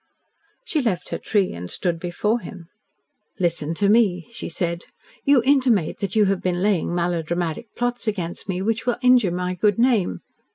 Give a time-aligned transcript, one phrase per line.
[0.65, 2.69] She left her tree and stood before him.
[3.39, 4.85] "Listen to me," she said.
[5.25, 9.53] "You intimate that you have been laying melodramatic plots against me which will injure my
[9.53, 10.21] good name.